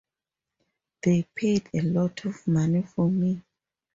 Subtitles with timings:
[1.03, 3.43] They paid a lot of money for me.